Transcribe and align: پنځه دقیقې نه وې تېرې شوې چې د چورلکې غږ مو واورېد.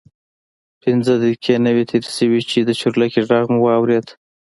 پنځه 0.83 1.13
دقیقې 1.21 1.55
نه 1.65 1.71
وې 1.75 1.83
تېرې 1.89 2.09
شوې 2.17 2.41
چې 2.49 2.59
د 2.67 2.69
چورلکې 2.79 3.21
غږ 3.29 3.45
مو 3.53 3.59
واورېد. 3.65 4.07